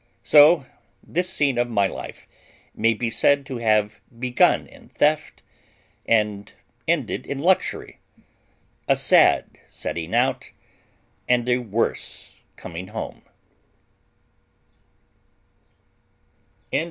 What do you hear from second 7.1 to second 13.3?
in luxury; a sad setting out, and a worse coming home.